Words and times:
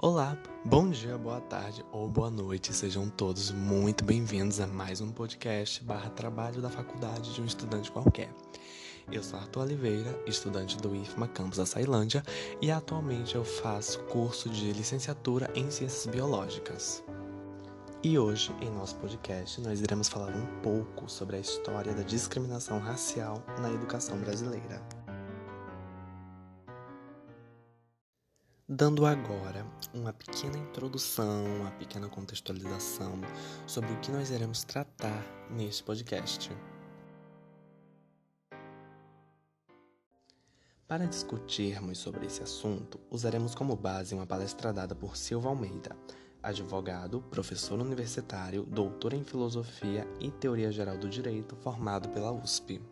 Olá, 0.00 0.38
bom 0.64 0.88
dia, 0.88 1.18
boa 1.18 1.40
tarde 1.40 1.84
ou 1.90 2.08
boa 2.08 2.30
noite, 2.30 2.72
sejam 2.72 3.10
todos 3.10 3.50
muito 3.50 4.04
bem-vindos 4.04 4.60
a 4.60 4.66
mais 4.68 5.00
um 5.00 5.10
podcast 5.10 5.82
barra 5.82 6.08
trabalho 6.10 6.62
da 6.62 6.70
faculdade 6.70 7.34
de 7.34 7.42
um 7.42 7.44
estudante 7.44 7.90
qualquer. 7.90 8.32
Eu 9.10 9.24
sou 9.24 9.40
Arthur 9.40 9.62
Oliveira, 9.62 10.16
estudante 10.24 10.76
do 10.76 10.94
IFMA 10.94 11.26
Campus 11.26 11.58
da 11.58 11.66
Sailândia 11.66 12.22
e 12.62 12.70
atualmente 12.70 13.34
eu 13.34 13.44
faço 13.44 13.98
curso 14.04 14.48
de 14.48 14.72
licenciatura 14.72 15.50
em 15.56 15.68
Ciências 15.68 16.06
Biológicas. 16.06 17.02
E 18.00 18.16
hoje, 18.16 18.54
em 18.60 18.70
nosso 18.70 18.94
podcast, 18.98 19.60
nós 19.62 19.80
iremos 19.80 20.08
falar 20.08 20.32
um 20.32 20.46
pouco 20.62 21.10
sobre 21.10 21.34
a 21.34 21.40
história 21.40 21.92
da 21.92 22.04
discriminação 22.04 22.78
racial 22.78 23.42
na 23.60 23.68
educação 23.68 24.16
brasileira. 24.18 24.80
Dando 28.70 29.06
agora 29.06 29.66
uma 29.94 30.12
pequena 30.12 30.58
introdução, 30.58 31.42
uma 31.58 31.70
pequena 31.70 32.06
contextualização 32.06 33.18
sobre 33.66 33.90
o 33.90 34.00
que 34.00 34.10
nós 34.10 34.28
iremos 34.28 34.62
tratar 34.62 35.24
neste 35.50 35.82
podcast. 35.82 36.54
Para 40.86 41.06
discutirmos 41.06 41.96
sobre 41.96 42.26
esse 42.26 42.42
assunto, 42.42 43.00
usaremos 43.10 43.54
como 43.54 43.74
base 43.74 44.14
uma 44.14 44.26
palestra 44.26 44.70
dada 44.70 44.94
por 44.94 45.16
Silva 45.16 45.48
Almeida, 45.48 45.96
advogado, 46.42 47.22
professor 47.22 47.80
universitário, 47.80 48.64
doutor 48.64 49.14
em 49.14 49.24
filosofia 49.24 50.06
e 50.20 50.30
teoria 50.30 50.70
geral 50.70 50.98
do 50.98 51.08
direito, 51.08 51.56
formado 51.56 52.10
pela 52.10 52.30
USP. 52.30 52.82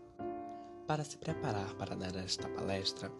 Para 0.86 1.02
se 1.02 1.16
preparar 1.16 1.74
para 1.74 1.96
dar 1.96 2.14
esta 2.14 2.48
palestra, 2.48 3.10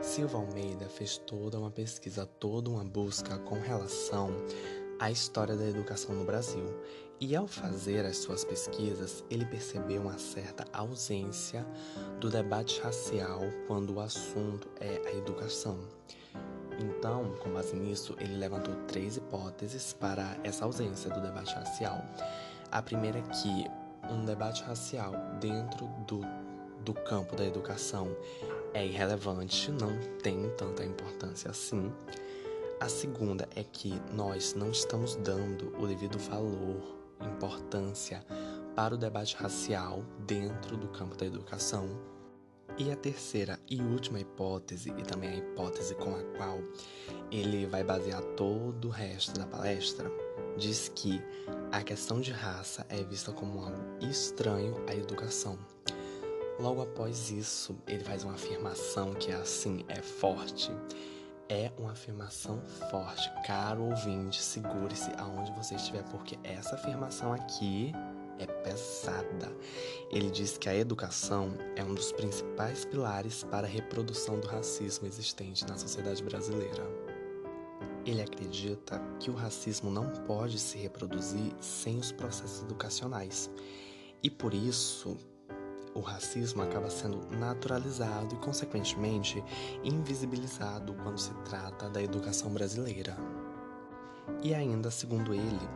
Silva 0.00 0.38
Almeida 0.38 0.88
fez 0.88 1.18
toda 1.18 1.58
uma 1.58 1.72
pesquisa, 1.72 2.24
toda 2.24 2.70
uma 2.70 2.84
busca 2.84 3.36
com 3.38 3.58
relação 3.58 4.30
à 5.00 5.10
história 5.10 5.56
da 5.56 5.66
educação 5.66 6.14
no 6.14 6.24
Brasil. 6.24 6.64
E 7.20 7.34
ao 7.34 7.48
fazer 7.48 8.06
as 8.06 8.18
suas 8.18 8.44
pesquisas, 8.44 9.24
ele 9.28 9.44
percebeu 9.44 10.02
uma 10.02 10.18
certa 10.18 10.66
ausência 10.72 11.66
do 12.20 12.30
debate 12.30 12.80
racial 12.80 13.40
quando 13.66 13.94
o 13.94 14.00
assunto 14.00 14.68
é 14.78 15.02
a 15.08 15.16
educação. 15.16 15.80
Então, 16.78 17.34
com 17.42 17.52
base 17.52 17.74
nisso, 17.74 18.14
ele 18.20 18.36
levantou 18.36 18.74
três 18.86 19.16
hipóteses 19.16 19.92
para 19.92 20.38
essa 20.44 20.64
ausência 20.64 21.10
do 21.10 21.20
debate 21.20 21.52
racial. 21.54 22.04
A 22.70 22.80
primeira 22.80 23.18
é 23.18 23.22
que 23.22 23.66
um 24.12 24.24
debate 24.24 24.62
racial 24.62 25.12
dentro 25.40 25.86
do 26.06 26.45
do 26.86 26.94
campo 26.94 27.34
da 27.34 27.44
educação 27.44 28.16
é 28.72 28.86
irrelevante, 28.86 29.72
não 29.72 29.98
tem 30.22 30.48
tanta 30.50 30.84
importância 30.84 31.50
assim. 31.50 31.92
A 32.78 32.88
segunda 32.88 33.48
é 33.56 33.64
que 33.64 34.00
nós 34.12 34.54
não 34.54 34.70
estamos 34.70 35.16
dando 35.16 35.74
o 35.82 35.86
devido 35.88 36.16
valor, 36.16 36.96
importância 37.20 38.24
para 38.76 38.94
o 38.94 38.98
debate 38.98 39.34
racial 39.34 40.04
dentro 40.26 40.76
do 40.76 40.86
campo 40.86 41.16
da 41.16 41.26
educação. 41.26 41.88
E 42.78 42.92
a 42.92 42.96
terceira 42.96 43.58
e 43.68 43.80
última 43.80 44.20
hipótese, 44.20 44.90
e 44.90 45.02
também 45.02 45.30
a 45.30 45.36
hipótese 45.36 45.94
com 45.96 46.14
a 46.14 46.22
qual 46.36 46.60
ele 47.32 47.66
vai 47.66 47.82
basear 47.82 48.22
todo 48.36 48.88
o 48.88 48.90
resto 48.90 49.40
da 49.40 49.46
palestra, 49.46 50.08
diz 50.56 50.88
que 50.94 51.20
a 51.72 51.82
questão 51.82 52.20
de 52.20 52.30
raça 52.30 52.86
é 52.88 53.02
vista 53.02 53.32
como 53.32 53.60
algo 53.60 53.80
estranho 54.00 54.76
à 54.86 54.94
educação. 54.94 55.58
Logo 56.58 56.80
após 56.80 57.30
isso, 57.30 57.76
ele 57.86 58.02
faz 58.02 58.24
uma 58.24 58.32
afirmação 58.32 59.12
que 59.12 59.30
é 59.30 59.34
assim, 59.34 59.84
é 59.88 60.00
forte. 60.00 60.70
É 61.48 61.70
uma 61.78 61.92
afirmação 61.92 62.60
forte. 62.90 63.30
Caro 63.46 63.84
ouvinte, 63.84 64.42
segure-se 64.42 65.10
aonde 65.18 65.52
você 65.52 65.74
estiver, 65.74 66.02
porque 66.04 66.38
essa 66.42 66.74
afirmação 66.74 67.32
aqui 67.32 67.92
é 68.38 68.46
pesada. 68.46 69.54
Ele 70.10 70.30
diz 70.30 70.56
que 70.56 70.68
a 70.68 70.74
educação 70.74 71.52
é 71.76 71.84
um 71.84 71.94
dos 71.94 72.10
principais 72.12 72.86
pilares 72.86 73.44
para 73.44 73.66
a 73.66 73.70
reprodução 73.70 74.40
do 74.40 74.46
racismo 74.48 75.06
existente 75.06 75.66
na 75.66 75.76
sociedade 75.76 76.22
brasileira. 76.22 76.84
Ele 78.06 78.22
acredita 78.22 78.98
que 79.20 79.30
o 79.30 79.34
racismo 79.34 79.90
não 79.90 80.08
pode 80.24 80.58
se 80.58 80.78
reproduzir 80.78 81.52
sem 81.60 81.98
os 81.98 82.12
processos 82.12 82.62
educacionais. 82.62 83.50
E 84.22 84.30
por 84.30 84.54
isso, 84.54 85.18
o 85.96 86.00
racismo 86.00 86.62
acaba 86.62 86.90
sendo 86.90 87.26
naturalizado 87.36 88.34
e, 88.34 88.38
consequentemente, 88.38 89.42
invisibilizado 89.82 90.94
quando 91.02 91.18
se 91.18 91.32
trata 91.44 91.88
da 91.88 92.02
educação 92.02 92.50
brasileira. 92.50 93.16
E 94.42 94.54
ainda, 94.54 94.90
segundo 94.90 95.32
ele, 95.32 95.68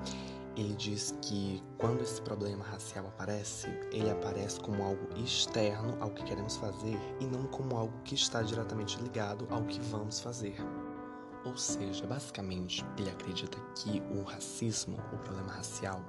ele 0.57 0.75
diz 0.75 1.15
que 1.23 1.63
quando 1.79 2.03
esse 2.03 2.21
problema 2.21 2.63
racial 2.65 3.07
aparece, 3.07 3.69
ele 3.91 4.11
aparece 4.11 4.61
como 4.61 4.83
algo 4.83 5.09
externo 5.17 5.97
ao 6.01 6.11
que 6.11 6.23
queremos 6.25 6.57
fazer 6.57 6.99
e 7.19 7.25
não 7.25 7.47
como 7.47 7.77
algo 7.77 7.95
que 8.05 8.15
está 8.15 8.43
diretamente 8.43 9.01
ligado 9.01 9.47
ao 9.51 9.63
que 9.63 9.81
vamos 9.81 10.21
fazer. 10.21 10.57
Ou 11.47 11.57
seja, 11.57 12.07
basicamente, 12.07 12.85
ele 12.99 13.09
acredita 13.09 13.59
que 13.75 14.03
o 14.11 14.23
racismo, 14.23 14.99
o 15.13 15.17
problema 15.19 15.53
racial, 15.53 16.05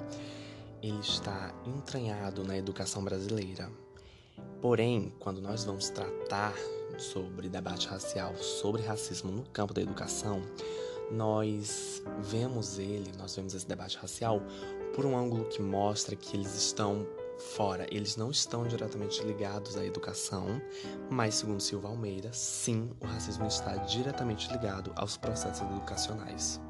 ele 0.82 1.00
está 1.00 1.54
entranhado 1.66 2.44
na 2.44 2.58
educação 2.58 3.04
brasileira. 3.04 3.72
Porém, 4.62 5.12
quando 5.20 5.42
nós 5.42 5.64
vamos 5.64 5.90
tratar 5.90 6.54
sobre 6.98 7.50
debate 7.50 7.88
racial, 7.88 8.36
sobre 8.38 8.82
racismo 8.84 9.32
no 9.32 9.44
campo 9.44 9.74
da 9.74 9.82
educação, 9.82 10.42
nós 11.12 12.02
vemos 12.20 12.80
ele, 12.80 13.12
nós 13.18 13.36
vemos 13.36 13.54
esse 13.54 13.68
debate 13.68 13.98
racial 13.98 14.42
por 14.96 15.06
um 15.06 15.18
ângulo 15.18 15.46
que 15.46 15.62
mostra 15.62 16.16
que 16.16 16.38
eles 16.38 16.56
estão 16.56 17.06
fora, 17.56 17.88
eles 17.92 18.16
não 18.16 18.30
estão 18.30 18.68
diretamente 18.68 19.24
ligados 19.24 19.76
à 19.76 19.86
educação, 19.86 20.62
mas 21.10 21.36
segundo 21.36 21.60
Silva 21.60 21.88
Almeida, 21.88 22.32
sim, 22.32 22.92
o 23.02 23.06
racismo 23.06 23.48
está 23.48 23.76
diretamente 23.78 24.52
ligado 24.52 24.92
aos 24.96 25.18
processos 25.18 25.68
educacionais. 25.70 26.62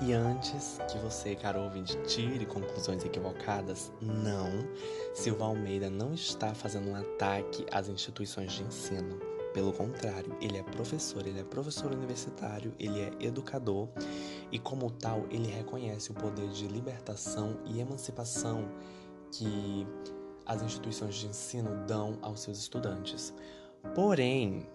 E 0.00 0.12
antes 0.12 0.78
que 0.88 0.96
você, 0.98 1.34
caro 1.34 1.60
ouvinte, 1.60 1.96
tire 2.06 2.46
conclusões 2.46 3.04
equivocadas, 3.04 3.90
não, 4.00 4.48
Silva 5.12 5.46
Almeida 5.46 5.90
não 5.90 6.14
está 6.14 6.54
fazendo 6.54 6.88
um 6.90 6.94
ataque 6.94 7.66
às 7.72 7.88
instituições 7.88 8.52
de 8.52 8.62
ensino. 8.62 9.18
Pelo 9.52 9.72
contrário, 9.72 10.36
ele 10.40 10.56
é 10.56 10.62
professor, 10.62 11.26
ele 11.26 11.40
é 11.40 11.42
professor 11.42 11.92
universitário, 11.92 12.72
ele 12.78 13.00
é 13.00 13.10
educador 13.18 13.88
e, 14.52 14.58
como 14.58 14.88
tal, 14.88 15.24
ele 15.30 15.48
reconhece 15.48 16.12
o 16.12 16.14
poder 16.14 16.48
de 16.50 16.68
libertação 16.68 17.58
e 17.64 17.80
emancipação 17.80 18.68
que 19.32 19.84
as 20.46 20.62
instituições 20.62 21.16
de 21.16 21.26
ensino 21.26 21.84
dão 21.86 22.18
aos 22.22 22.40
seus 22.40 22.58
estudantes. 22.58 23.34
Porém, 23.96 24.68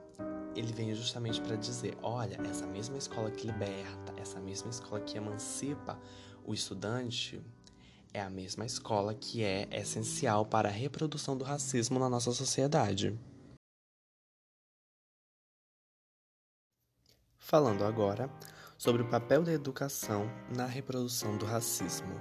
ele 0.56 0.72
vem 0.72 0.94
justamente 0.94 1.42
para 1.42 1.56
dizer: 1.56 1.98
olha, 2.02 2.40
essa 2.50 2.66
mesma 2.66 2.98
escola 2.98 3.32
que 3.32 3.48
liberta, 3.48 4.14
essa 4.18 4.40
mesma 4.40 4.70
escola 4.70 5.02
que 5.02 5.18
emancipa 5.18 6.00
o 6.46 6.54
estudante, 6.54 7.42
é 8.14 8.22
a 8.22 8.30
mesma 8.30 8.66
escola 8.66 9.14
que 9.16 9.44
é 9.44 9.68
essencial 9.72 10.46
para 10.46 10.70
a 10.70 10.72
reprodução 10.72 11.36
do 11.36 11.44
racismo 11.44 11.98
na 12.00 12.10
nossa 12.10 12.32
sociedade. 12.32 13.20
Falando 17.38 17.84
agora 17.84 18.30
sobre 18.78 19.02
o 19.02 19.10
papel 19.10 19.44
da 19.44 19.52
educação 19.52 20.30
na 20.56 20.66
reprodução 20.66 21.38
do 21.38 21.46
racismo. 21.46 22.14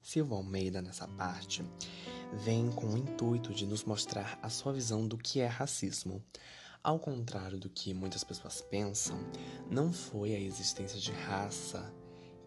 Silva 0.00 0.36
Almeida, 0.36 0.80
nessa 0.80 1.08
parte, 1.08 1.64
vem 2.32 2.70
com 2.70 2.86
o 2.86 2.98
intuito 2.98 3.52
de 3.52 3.66
nos 3.66 3.84
mostrar 3.84 4.38
a 4.42 4.48
sua 4.48 4.72
visão 4.72 5.06
do 5.06 5.16
que 5.16 5.40
é 5.40 5.46
racismo. 5.46 6.22
Ao 6.82 6.98
contrário 6.98 7.58
do 7.58 7.68
que 7.68 7.92
muitas 7.92 8.22
pessoas 8.22 8.60
pensam, 8.60 9.18
não 9.70 9.92
foi 9.92 10.34
a 10.34 10.40
existência 10.40 11.00
de 11.00 11.10
raça 11.12 11.92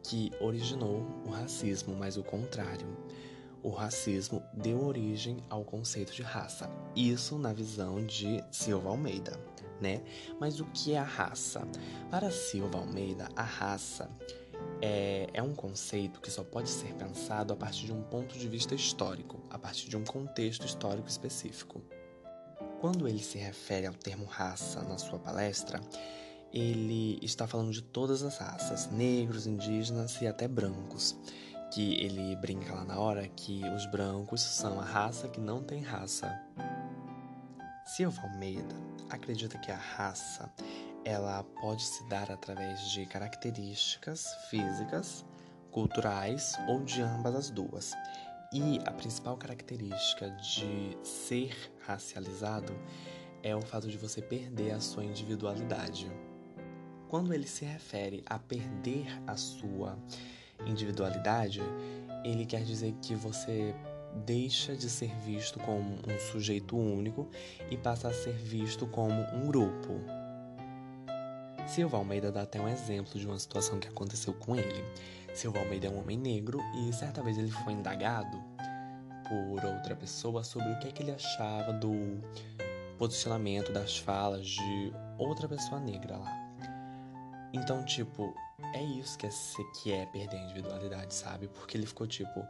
que 0.03 0.31
originou 0.39 1.05
o 1.25 1.29
racismo, 1.29 1.95
mas 1.95 2.17
o 2.17 2.23
contrário. 2.23 2.87
O 3.61 3.69
racismo 3.69 4.41
deu 4.53 4.81
origem 4.85 5.43
ao 5.49 5.65
conceito 5.65 6.13
de 6.13 6.21
raça. 6.21 6.69
Isso 6.95 7.37
na 7.37 7.51
visão 7.51 8.05
de 8.05 8.41
Silva 8.49 8.89
Almeida, 8.89 9.37
né? 9.81 10.01
Mas 10.39 10.61
o 10.61 10.65
que 10.67 10.93
é 10.93 10.97
a 10.97 11.03
raça? 11.03 11.67
Para 12.09 12.31
Silva 12.31 12.77
Almeida, 12.77 13.27
a 13.35 13.43
raça 13.43 14.09
é, 14.81 15.27
é 15.33 15.43
um 15.43 15.53
conceito 15.53 16.21
que 16.21 16.31
só 16.31 16.43
pode 16.43 16.69
ser 16.69 16.93
pensado 16.93 17.53
a 17.53 17.55
partir 17.55 17.85
de 17.85 17.93
um 17.93 18.01
ponto 18.01 18.37
de 18.37 18.47
vista 18.47 18.73
histórico, 18.73 19.39
a 19.49 19.57
partir 19.57 19.89
de 19.89 19.97
um 19.97 20.03
contexto 20.03 20.65
histórico 20.65 21.07
específico. 21.07 21.81
Quando 22.79 23.07
ele 23.07 23.19
se 23.19 23.37
refere 23.37 23.85
ao 23.85 23.93
termo 23.93 24.25
raça 24.25 24.81
na 24.83 24.97
sua 24.97 25.19
palestra, 25.19 25.81
ele 26.53 27.19
está 27.21 27.45
falando 27.45 27.71
de 27.71 27.81
todas 27.81 28.23
as 28.23 28.37
raças, 28.37 28.89
negros, 28.89 29.45
indígenas 29.45 30.19
e 30.21 30.27
até 30.27 30.47
brancos. 30.47 31.15
Que 31.71 31.93
ele 32.03 32.35
brinca 32.37 32.73
lá 32.73 32.83
na 32.83 32.99
hora 32.99 33.27
que 33.27 33.61
os 33.75 33.85
brancos 33.85 34.41
são 34.41 34.79
a 34.79 34.83
raça 34.83 35.27
que 35.27 35.39
não 35.39 35.61
tem 35.61 35.81
raça. 35.81 36.27
Silva 37.85 38.21
Almeida 38.23 38.75
acredita 39.09 39.57
que 39.57 39.71
a 39.71 39.77
raça 39.77 40.51
ela 41.05 41.43
pode 41.61 41.83
se 41.83 42.07
dar 42.09 42.31
através 42.31 42.91
de 42.91 43.05
características 43.05 44.25
físicas, 44.49 45.25
culturais 45.71 46.53
ou 46.67 46.83
de 46.83 47.01
ambas 47.01 47.35
as 47.35 47.49
duas. 47.49 47.93
E 48.51 48.79
a 48.85 48.91
principal 48.91 49.37
característica 49.37 50.29
de 50.31 50.97
ser 51.03 51.55
racializado 51.85 52.73
é 53.43 53.55
o 53.55 53.61
fato 53.61 53.87
de 53.87 53.97
você 53.97 54.21
perder 54.21 54.71
a 54.71 54.79
sua 54.79 55.05
individualidade. 55.05 56.11
Quando 57.07 57.33
ele 57.33 57.47
se 57.47 57.65
refere 57.65 58.23
a 58.25 58.37
perder 58.37 59.07
a 59.25 59.35
sua 59.35 59.97
individualidade, 60.65 61.61
ele 62.23 62.45
quer 62.45 62.63
dizer 62.63 62.93
que 63.01 63.15
você 63.15 63.73
deixa 64.25 64.75
de 64.75 64.89
ser 64.89 65.15
visto 65.19 65.59
como 65.59 65.95
um 66.07 66.19
sujeito 66.31 66.77
único 66.77 67.27
e 67.69 67.77
passa 67.77 68.09
a 68.09 68.13
ser 68.13 68.33
visto 68.33 68.87
como 68.87 69.21
um 69.33 69.47
grupo. 69.47 70.18
Silva 71.69 71.97
Almeida 71.97 72.31
dá 72.31 72.41
até 72.41 72.59
um 72.59 72.67
exemplo 72.67 73.19
de 73.19 73.27
uma 73.27 73.37
situação 73.37 73.79
que 73.79 73.87
aconteceu 73.87 74.33
com 74.33 74.55
ele. 74.55 74.83
Silva 75.35 75.59
Almeida 75.59 75.85
é 75.85 75.89
um 75.91 75.99
homem 75.99 76.17
negro 76.17 76.59
e 76.73 76.91
certa 76.91 77.21
vez 77.21 77.37
ele 77.37 77.51
foi 77.51 77.73
indagado 77.73 78.41
por 79.27 79.63
outra 79.63 79.95
pessoa 79.95 80.43
sobre 80.43 80.71
o 80.71 80.79
que, 80.79 80.87
é 80.87 80.91
que 80.91 81.03
ele 81.03 81.11
achava 81.11 81.71
do 81.71 82.23
posicionamento 82.97 83.71
das 83.71 83.99
falas 83.99 84.47
de 84.47 84.91
outra 85.19 85.47
pessoa 85.47 85.79
negra 85.79 86.17
lá. 86.17 86.35
Então, 87.53 87.85
tipo, 87.85 88.33
é 88.73 88.81
isso 88.81 89.15
que 89.19 89.27
é, 89.27 89.29
que 89.83 89.91
é 89.91 90.07
perder 90.07 90.37
a 90.37 90.43
individualidade, 90.45 91.13
sabe? 91.13 91.47
Porque 91.49 91.77
ele 91.77 91.85
ficou 91.85 92.07
tipo, 92.07 92.47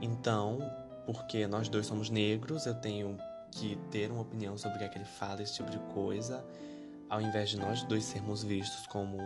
então, 0.00 0.60
porque 1.06 1.44
nós 1.48 1.68
dois 1.68 1.86
somos 1.86 2.08
negros, 2.08 2.66
eu 2.66 2.74
tenho 2.76 3.18
que 3.50 3.74
ter 3.90 4.12
uma 4.12 4.22
opinião 4.22 4.56
sobre 4.56 4.76
o 4.76 4.78
que 4.78 4.84
é 4.84 4.88
que 4.88 4.98
ele 4.98 5.04
fala, 5.04 5.42
esse 5.42 5.54
tipo 5.54 5.70
de 5.70 5.78
coisa, 5.92 6.44
ao 7.10 7.20
invés 7.20 7.50
de 7.50 7.58
nós 7.58 7.82
dois 7.82 8.04
sermos 8.04 8.44
vistos 8.44 8.86
como 8.86 9.18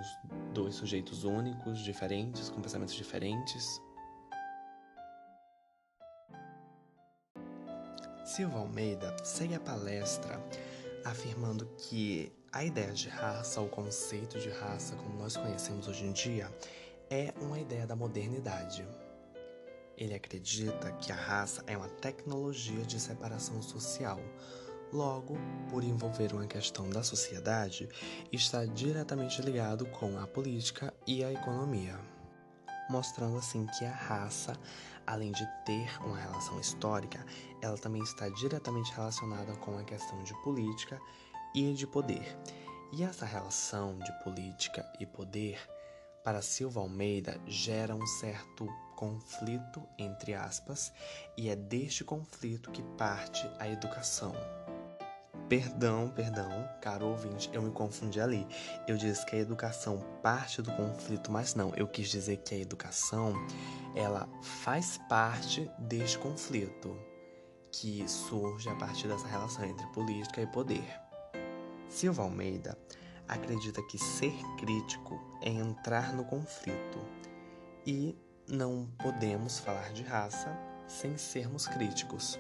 dois 0.54 0.74
sujeitos 0.74 1.22
únicos, 1.22 1.78
diferentes, 1.80 2.48
com 2.48 2.62
pensamentos 2.62 2.94
diferentes. 2.94 3.80
Silva 8.24 8.58
Almeida 8.58 9.14
segue 9.22 9.54
a 9.54 9.60
palestra 9.60 10.42
afirmando 11.04 11.66
que 11.76 12.32
a 12.50 12.64
ideia 12.64 12.92
de 12.92 13.08
raça, 13.08 13.60
o 13.60 13.68
conceito 13.68 14.40
de 14.40 14.48
raça 14.48 14.96
como 14.96 15.18
nós 15.18 15.36
conhecemos 15.36 15.86
hoje 15.86 16.06
em 16.06 16.12
dia, 16.12 16.50
é 17.10 17.34
uma 17.38 17.60
ideia 17.60 17.86
da 17.86 17.94
modernidade. 17.94 18.86
Ele 19.96 20.14
acredita 20.14 20.90
que 20.92 21.12
a 21.12 21.14
raça 21.14 21.62
é 21.66 21.76
uma 21.76 21.88
tecnologia 21.88 22.82
de 22.84 22.98
separação 22.98 23.60
social. 23.60 24.18
Logo, 24.92 25.36
por 25.68 25.82
envolver 25.82 26.32
uma 26.32 26.46
questão 26.46 26.88
da 26.88 27.02
sociedade, 27.02 27.88
está 28.32 28.64
diretamente 28.64 29.42
ligado 29.42 29.86
com 29.86 30.18
a 30.18 30.26
política 30.26 30.94
e 31.06 31.24
a 31.24 31.32
economia, 31.32 31.98
mostrando 32.88 33.38
assim 33.38 33.66
que 33.66 33.84
a 33.84 33.92
raça 33.92 34.52
além 35.06 35.32
de 35.32 35.46
ter 35.64 35.90
uma 36.04 36.16
relação 36.16 36.58
histórica, 36.60 37.24
ela 37.60 37.76
também 37.76 38.02
está 38.02 38.28
diretamente 38.28 38.92
relacionada 38.92 39.54
com 39.56 39.78
a 39.78 39.84
questão 39.84 40.22
de 40.22 40.34
política 40.42 41.00
e 41.54 41.72
de 41.72 41.86
poder. 41.86 42.36
E 42.92 43.02
essa 43.02 43.26
relação 43.26 43.98
de 43.98 44.12
política 44.22 44.86
e 45.00 45.06
poder, 45.06 45.58
para 46.22 46.42
Silva 46.42 46.80
Almeida, 46.80 47.40
gera 47.46 47.94
um 47.94 48.06
certo 48.06 48.66
conflito, 48.96 49.82
entre 49.98 50.34
aspas, 50.34 50.92
e 51.36 51.48
é 51.48 51.56
deste 51.56 52.04
conflito 52.04 52.70
que 52.70 52.82
parte 52.96 53.48
a 53.58 53.68
educação. 53.68 54.34
Perdão, 55.48 56.08
perdão, 56.08 56.48
caro 56.80 57.08
ouvinte, 57.08 57.50
eu 57.52 57.60
me 57.60 57.70
confundi 57.70 58.18
ali. 58.20 58.46
Eu 58.88 58.96
disse 58.96 59.24
que 59.26 59.36
a 59.36 59.38
educação 59.38 59.98
parte 60.22 60.62
do 60.62 60.72
conflito, 60.72 61.30
mas 61.30 61.54
não, 61.54 61.72
eu 61.76 61.86
quis 61.86 62.08
dizer 62.08 62.38
que 62.38 62.54
a 62.54 62.58
educação 62.58 63.34
ela 63.94 64.26
faz 64.42 64.98
parte 65.08 65.70
deste 65.78 66.18
conflito 66.18 66.96
que 67.70 68.08
surge 68.08 68.68
a 68.68 68.74
partir 68.76 69.06
dessa 69.06 69.26
relação 69.26 69.64
entre 69.64 69.86
política 69.88 70.40
e 70.40 70.46
poder. 70.46 71.00
Silva 71.88 72.22
Almeida 72.22 72.78
acredita 73.28 73.82
que 73.82 73.98
ser 73.98 74.34
crítico 74.58 75.20
é 75.42 75.50
entrar 75.50 76.14
no 76.14 76.24
conflito 76.24 76.98
e 77.86 78.16
não 78.48 78.88
podemos 78.98 79.58
falar 79.58 79.92
de 79.92 80.02
raça 80.02 80.56
sem 80.86 81.16
sermos 81.16 81.66
críticos. 81.66 82.38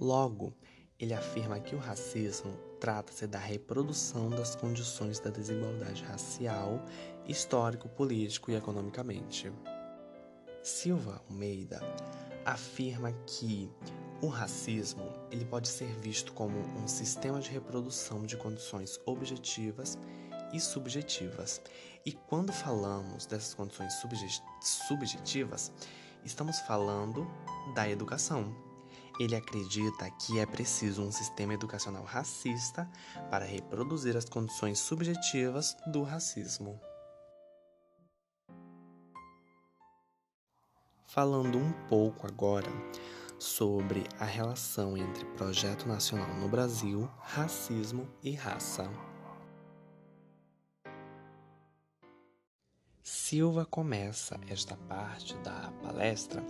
Logo, 0.00 0.54
ele 1.02 1.14
afirma 1.14 1.58
que 1.58 1.74
o 1.74 1.78
racismo 1.78 2.56
trata-se 2.78 3.26
da 3.26 3.38
reprodução 3.38 4.30
das 4.30 4.54
condições 4.54 5.18
da 5.18 5.30
desigualdade 5.30 6.04
racial, 6.04 6.80
histórico, 7.26 7.88
político 7.88 8.52
e 8.52 8.54
economicamente. 8.54 9.52
Silva 10.62 11.20
Almeida 11.28 11.80
afirma 12.44 13.10
que 13.26 13.68
o 14.22 14.28
racismo 14.28 15.12
ele 15.28 15.44
pode 15.44 15.66
ser 15.66 15.92
visto 15.98 16.32
como 16.32 16.56
um 16.78 16.86
sistema 16.86 17.40
de 17.40 17.50
reprodução 17.50 18.22
de 18.22 18.36
condições 18.36 19.00
objetivas 19.04 19.98
e 20.52 20.60
subjetivas. 20.60 21.60
E 22.06 22.12
quando 22.12 22.52
falamos 22.52 23.26
dessas 23.26 23.54
condições 23.54 23.92
subjetivas, 24.60 25.72
estamos 26.24 26.60
falando 26.60 27.28
da 27.74 27.88
educação 27.88 28.71
ele 29.22 29.36
acredita 29.36 30.10
que 30.10 30.38
é 30.40 30.46
preciso 30.46 31.02
um 31.02 31.12
sistema 31.12 31.54
educacional 31.54 32.02
racista 32.02 32.90
para 33.30 33.44
reproduzir 33.44 34.16
as 34.16 34.24
condições 34.24 34.80
subjetivas 34.80 35.76
do 35.86 36.02
racismo. 36.02 36.80
Falando 41.06 41.58
um 41.58 41.72
pouco 41.88 42.26
agora 42.26 42.70
sobre 43.38 44.04
a 44.18 44.24
relação 44.24 44.96
entre 44.96 45.24
projeto 45.36 45.86
nacional 45.86 46.34
no 46.36 46.48
Brasil, 46.48 47.08
racismo 47.20 48.08
e 48.22 48.32
raça. 48.32 48.90
Silva 53.02 53.64
começa 53.66 54.40
esta 54.48 54.76
parte 54.76 55.36
da 55.38 55.72
palestra 55.82 56.44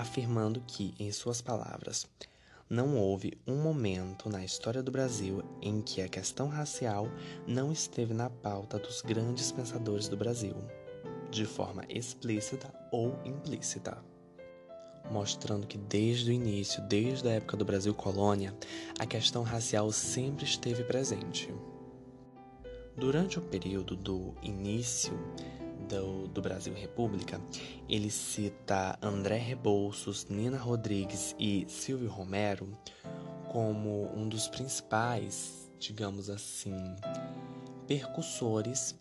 afirmando 0.00 0.62
que, 0.66 0.94
em 0.98 1.10
suas 1.12 1.40
palavras, 1.40 2.06
não 2.68 2.96
houve 2.96 3.38
um 3.46 3.56
momento 3.56 4.28
na 4.28 4.44
história 4.44 4.82
do 4.82 4.90
Brasil 4.90 5.42
em 5.62 5.80
que 5.80 6.02
a 6.02 6.08
questão 6.08 6.48
racial 6.48 7.08
não 7.46 7.70
esteve 7.70 8.12
na 8.12 8.28
pauta 8.28 8.78
dos 8.78 9.02
grandes 9.02 9.52
pensadores 9.52 10.08
do 10.08 10.16
Brasil, 10.16 10.56
de 11.30 11.44
forma 11.44 11.84
explícita 11.88 12.72
ou 12.90 13.16
implícita. 13.24 13.96
Mostrando 15.10 15.66
que 15.66 15.78
desde 15.78 16.30
o 16.30 16.34
início, 16.34 16.82
desde 16.88 17.28
a 17.28 17.32
época 17.32 17.56
do 17.56 17.64
Brasil 17.64 17.94
colônia, 17.94 18.52
a 18.98 19.06
questão 19.06 19.44
racial 19.44 19.92
sempre 19.92 20.44
esteve 20.44 20.82
presente. 20.82 21.54
Durante 22.96 23.38
o 23.38 23.42
período 23.42 23.94
do 23.94 24.34
início 24.42 25.12
do, 25.88 26.28
do 26.28 26.42
Brasil 26.42 26.74
República, 26.74 27.40
ele 27.88 28.10
cita 28.10 28.98
André 29.02 29.36
Rebouças, 29.36 30.26
Nina 30.28 30.58
Rodrigues 30.58 31.34
e 31.38 31.64
Silvio 31.68 32.08
Romero 32.08 32.68
como 33.50 34.10
um 34.14 34.28
dos 34.28 34.48
principais, 34.48 35.70
digamos 35.78 36.28
assim, 36.28 36.74
percussores 37.86 38.98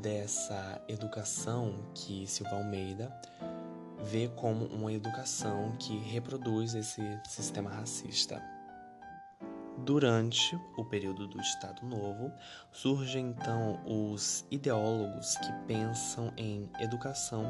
dessa 0.00 0.82
educação 0.88 1.74
que 1.94 2.26
Silva 2.26 2.56
Almeida 2.56 3.14
vê 4.02 4.28
como 4.28 4.66
uma 4.66 4.92
educação 4.92 5.76
que 5.78 5.96
reproduz 5.98 6.74
esse 6.74 7.02
sistema 7.26 7.70
racista. 7.70 8.53
Durante 9.84 10.58
o 10.78 10.84
período 10.84 11.26
do 11.26 11.38
Estado 11.38 11.84
Novo, 11.84 12.32
surgem 12.72 13.26
então 13.26 13.78
os 13.84 14.46
ideólogos 14.50 15.36
que 15.36 15.52
pensam 15.66 16.32
em 16.38 16.70
educação 16.80 17.44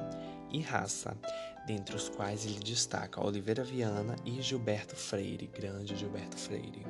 e 0.51 0.61
raça, 0.61 1.17
dentre 1.65 1.95
os 1.95 2.09
quais 2.09 2.45
ele 2.45 2.59
destaca 2.59 3.25
Oliveira 3.25 3.63
Viana 3.63 4.17
e 4.25 4.43
Gilberto 4.43 4.97
Freire, 4.97 5.47
grande 5.47 5.95
Gilberto 5.95 6.37
Freire. 6.37 6.85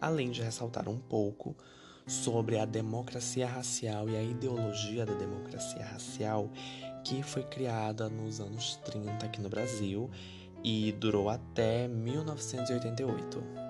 Além 0.00 0.32
de 0.32 0.42
ressaltar 0.42 0.88
um 0.88 0.98
pouco 0.98 1.56
sobre 2.04 2.58
a 2.58 2.64
democracia 2.64 3.46
racial 3.46 4.08
e 4.08 4.16
a 4.16 4.22
ideologia 4.22 5.06
da 5.06 5.14
democracia 5.14 5.84
racial 5.84 6.50
que 7.04 7.22
foi 7.22 7.44
criada 7.44 8.08
nos 8.08 8.40
anos 8.40 8.74
30 8.84 9.26
aqui 9.26 9.40
no 9.40 9.48
Brasil 9.48 10.10
e 10.64 10.90
durou 10.90 11.30
até 11.30 11.86
1988. 11.86 13.69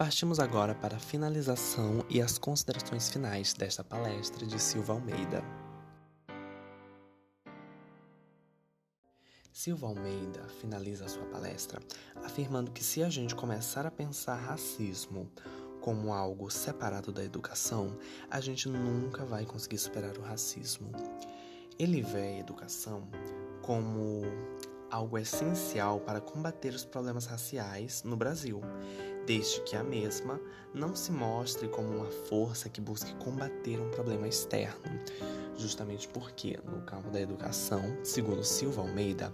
Partimos 0.00 0.40
agora 0.40 0.74
para 0.74 0.96
a 0.96 0.98
finalização 0.98 2.02
e 2.08 2.22
as 2.22 2.38
considerações 2.38 3.10
finais 3.10 3.52
desta 3.52 3.84
palestra 3.84 4.46
de 4.46 4.58
Silva 4.58 4.94
Almeida. 4.94 5.44
Silva 9.52 9.88
Almeida 9.88 10.48
finaliza 10.58 11.04
a 11.04 11.08
sua 11.08 11.26
palestra 11.26 11.82
afirmando 12.24 12.70
que 12.70 12.82
se 12.82 13.02
a 13.02 13.10
gente 13.10 13.34
começar 13.34 13.84
a 13.84 13.90
pensar 13.90 14.36
racismo 14.36 15.30
como 15.82 16.14
algo 16.14 16.50
separado 16.50 17.12
da 17.12 17.22
educação, 17.22 17.94
a 18.30 18.40
gente 18.40 18.70
nunca 18.70 19.26
vai 19.26 19.44
conseguir 19.44 19.76
superar 19.76 20.16
o 20.16 20.22
racismo. 20.22 20.90
Ele 21.78 22.00
vê 22.00 22.22
a 22.22 22.38
educação 22.38 23.06
como 23.60 24.22
algo 24.90 25.16
essencial 25.18 26.00
para 26.00 26.20
combater 26.20 26.74
os 26.74 26.84
problemas 26.84 27.26
raciais 27.26 28.02
no 28.02 28.16
Brasil, 28.16 28.60
desde 29.30 29.60
que 29.60 29.76
a 29.76 29.84
mesma 29.84 30.40
não 30.74 30.96
se 30.96 31.12
mostre 31.12 31.68
como 31.68 31.88
uma 31.88 32.10
força 32.10 32.68
que 32.68 32.80
busque 32.80 33.14
combater 33.14 33.80
um 33.80 33.88
problema 33.90 34.26
externo, 34.26 34.90
justamente 35.56 36.08
porque, 36.08 36.58
no 36.64 36.82
campo 36.82 37.08
da 37.10 37.20
educação, 37.20 37.80
segundo 38.02 38.42
Silva 38.42 38.80
Almeida, 38.80 39.32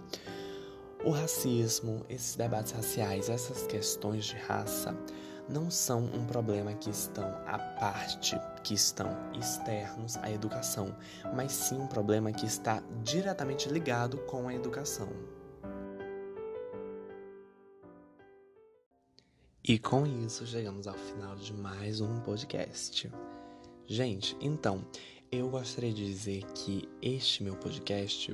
o 1.03 1.09
racismo, 1.09 2.05
esses 2.07 2.35
debates 2.35 2.73
raciais, 2.73 3.27
essas 3.27 3.65
questões 3.65 4.25
de 4.25 4.35
raça 4.35 4.95
não 5.49 5.71
são 5.71 6.05
um 6.05 6.27
problema 6.27 6.75
que 6.75 6.91
estão 6.91 7.27
à 7.47 7.57
parte, 7.57 8.39
que 8.63 8.75
estão 8.75 9.09
externos 9.33 10.15
à 10.17 10.29
educação, 10.29 10.95
mas 11.35 11.51
sim 11.53 11.79
um 11.79 11.87
problema 11.87 12.31
que 12.31 12.45
está 12.45 12.83
diretamente 13.01 13.67
ligado 13.67 14.19
com 14.27 14.47
a 14.47 14.53
educação. 14.53 15.09
E 19.67 19.77
com 19.77 20.05
isso 20.05 20.47
chegamos 20.47 20.87
ao 20.87 20.93
final 20.93 21.35
de 21.35 21.53
mais 21.53 21.99
um 21.99 22.21
podcast. 22.21 23.11
Gente, 23.85 24.33
então, 24.39 24.81
eu 25.29 25.49
gostaria 25.49 25.91
de 25.91 26.05
dizer 26.05 26.45
que 26.53 26.87
este 27.01 27.43
meu 27.43 27.53
podcast, 27.57 28.33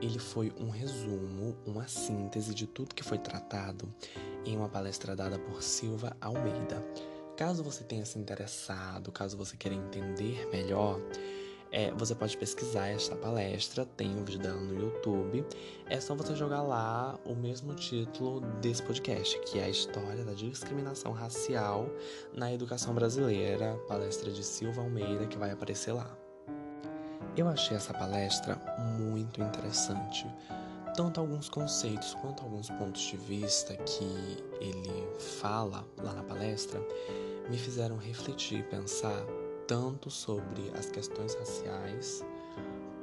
ele 0.00 0.18
foi 0.18 0.52
um 0.58 0.70
resumo, 0.70 1.56
uma 1.64 1.86
síntese 1.86 2.52
de 2.52 2.66
tudo 2.66 2.96
que 2.96 3.04
foi 3.04 3.16
tratado 3.16 3.88
em 4.44 4.56
uma 4.56 4.68
palestra 4.68 5.14
dada 5.14 5.38
por 5.38 5.62
Silva 5.62 6.16
Almeida. 6.20 6.84
Caso 7.36 7.62
você 7.62 7.84
tenha 7.84 8.04
se 8.04 8.18
interessado, 8.18 9.12
caso 9.12 9.36
você 9.36 9.56
queira 9.56 9.76
entender 9.76 10.48
melhor, 10.50 10.98
é, 11.72 11.90
você 11.92 12.14
pode 12.14 12.36
pesquisar 12.36 12.88
esta 12.88 13.16
palestra, 13.16 13.86
tem 13.96 14.14
um 14.14 14.22
vídeo 14.22 14.40
dela 14.40 14.60
no 14.60 14.78
YouTube. 14.78 15.42
É 15.88 15.98
só 15.98 16.14
você 16.14 16.36
jogar 16.36 16.60
lá 16.60 17.18
o 17.24 17.34
mesmo 17.34 17.74
título 17.74 18.42
desse 18.60 18.82
podcast, 18.82 19.38
que 19.40 19.58
é 19.58 19.64
a 19.64 19.68
história 19.70 20.22
da 20.22 20.34
discriminação 20.34 21.12
racial 21.12 21.88
na 22.34 22.52
educação 22.52 22.94
brasileira, 22.94 23.74
palestra 23.88 24.30
de 24.30 24.44
Silva 24.44 24.82
Almeida, 24.82 25.26
que 25.26 25.38
vai 25.38 25.50
aparecer 25.50 25.92
lá. 25.92 26.14
Eu 27.34 27.48
achei 27.48 27.74
essa 27.74 27.94
palestra 27.94 28.60
muito 28.98 29.40
interessante, 29.40 30.26
tanto 30.94 31.20
alguns 31.20 31.48
conceitos 31.48 32.12
quanto 32.20 32.42
alguns 32.42 32.68
pontos 32.68 33.00
de 33.00 33.16
vista 33.16 33.74
que 33.76 34.04
ele 34.60 35.08
fala 35.40 35.82
lá 35.96 36.12
na 36.12 36.22
palestra 36.22 36.78
me 37.48 37.56
fizeram 37.56 37.96
refletir 37.96 38.58
e 38.58 38.62
pensar 38.62 39.24
tanto 39.72 40.10
sobre 40.10 40.70
as 40.78 40.90
questões 40.90 41.34
raciais 41.34 42.22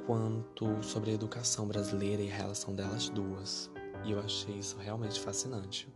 quanto 0.06 0.80
sobre 0.84 1.10
a 1.10 1.14
educação 1.14 1.66
brasileira 1.66 2.22
e 2.22 2.30
a 2.30 2.34
relação 2.36 2.72
delas 2.72 3.08
duas. 3.08 3.68
E 4.04 4.12
eu 4.12 4.20
achei 4.20 4.54
isso 4.54 4.76
realmente 4.78 5.18
fascinante. 5.18 5.92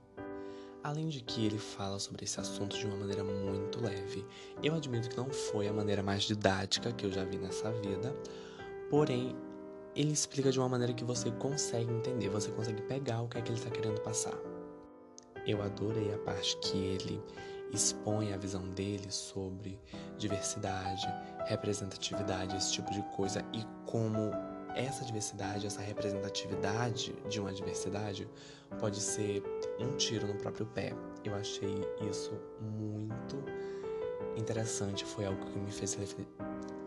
Além 0.82 1.08
de 1.08 1.20
que 1.20 1.46
ele 1.46 1.58
fala 1.58 2.00
sobre 2.00 2.24
esse 2.24 2.40
assunto 2.40 2.76
de 2.76 2.86
uma 2.86 2.96
maneira 2.96 3.22
muito 3.22 3.80
leve. 3.80 4.26
Eu 4.64 4.74
admito 4.74 5.08
que 5.08 5.16
não 5.16 5.30
foi 5.30 5.68
a 5.68 5.72
maneira 5.72 6.02
mais 6.02 6.24
didática 6.24 6.92
que 6.92 7.06
eu 7.06 7.12
já 7.12 7.24
vi 7.24 7.38
nessa 7.38 7.70
vida, 7.70 8.12
porém 8.90 9.36
ele 9.94 10.10
explica 10.10 10.50
de 10.50 10.58
uma 10.58 10.68
maneira 10.68 10.92
que 10.92 11.04
você 11.04 11.30
consegue 11.30 11.92
entender, 11.92 12.28
você 12.30 12.50
consegue 12.50 12.82
pegar 12.82 13.22
o 13.22 13.28
que 13.28 13.38
é 13.38 13.42
que 13.42 13.48
ele 13.48 13.58
está 13.58 13.70
querendo 13.70 14.00
passar. 14.00 14.34
Eu 15.46 15.62
adorei 15.62 16.12
a 16.12 16.18
parte 16.18 16.56
que 16.56 16.76
ele 16.76 17.22
expõe 17.74 18.32
a 18.32 18.36
visão 18.36 18.68
dele 18.70 19.10
sobre 19.10 19.78
diversidade, 20.16 21.06
representatividade, 21.46 22.56
esse 22.56 22.72
tipo 22.72 22.90
de 22.92 23.02
coisa 23.14 23.44
e 23.52 23.64
como 23.86 24.30
essa 24.74 25.04
diversidade, 25.04 25.66
essa 25.66 25.80
representatividade 25.80 27.14
de 27.28 27.40
uma 27.40 27.52
diversidade 27.52 28.28
pode 28.80 29.00
ser 29.00 29.42
um 29.78 29.96
tiro 29.96 30.26
no 30.26 30.34
próprio 30.34 30.66
pé. 30.66 30.92
Eu 31.24 31.34
achei 31.34 31.86
isso 32.10 32.32
muito 32.60 33.36
interessante, 34.36 35.04
foi 35.04 35.26
algo 35.26 35.44
que 35.46 35.58
me 35.58 35.70
fez 35.70 35.96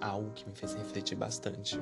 algo 0.01 0.31
que 0.31 0.47
me 0.47 0.55
fez 0.55 0.73
refletir 0.73 1.15
bastante. 1.15 1.79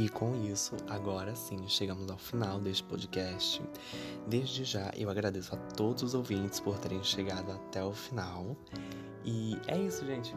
E 0.00 0.08
com 0.08 0.34
isso, 0.34 0.74
agora 0.88 1.34
sim, 1.34 1.68
chegamos 1.68 2.10
ao 2.10 2.16
final 2.16 2.58
deste 2.58 2.82
podcast. 2.84 3.62
Desde 4.26 4.64
já, 4.64 4.90
eu 4.96 5.10
agradeço 5.10 5.54
a 5.54 5.58
todos 5.58 6.02
os 6.02 6.14
ouvintes 6.14 6.58
por 6.58 6.78
terem 6.78 7.04
chegado 7.04 7.52
até 7.52 7.84
o 7.84 7.92
final. 7.92 8.56
E 9.26 9.58
é 9.66 9.76
isso, 9.76 10.06
gente. 10.06 10.34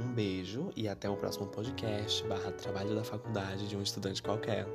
Um 0.00 0.14
beijo 0.14 0.70
e 0.74 0.88
até 0.88 1.10
o 1.10 1.16
próximo 1.18 1.46
podcast 1.46 2.26
barra 2.26 2.52
trabalho 2.52 2.94
da 2.94 3.04
faculdade 3.04 3.68
de 3.68 3.76
um 3.76 3.82
estudante 3.82 4.22
qualquer. 4.22 4.66